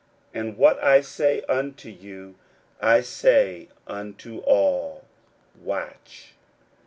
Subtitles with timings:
[0.33, 2.33] 41:013:037 And what I say unto you
[2.81, 5.05] I say unto all,
[5.63, 6.33] Watch.